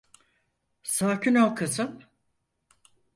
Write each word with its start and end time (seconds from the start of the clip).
Sakin 0.83 1.35
ol 1.35 1.55
kızım. 1.55 1.99